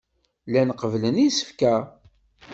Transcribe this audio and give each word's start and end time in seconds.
Llan 0.49 0.69
qebblen 0.79 1.21
isefka. 1.27 1.75